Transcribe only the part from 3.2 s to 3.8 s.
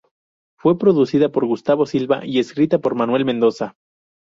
Mendoza.